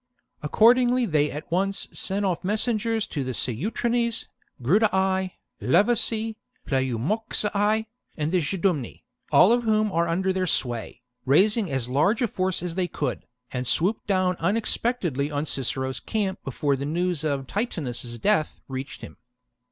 [0.41, 4.25] Accordingly they at once sent off mes sengers to the Ceutrones,
[4.59, 7.85] Grudii, Levaci, Pleu moxii,
[8.17, 12.73] and Geidumni, all of whom are under their sway, raised as large a force as
[12.73, 18.59] they could, and swooped down unexpectedly upon Cicero's camp before the news of Titunus's death
[18.67, 19.17] reached him.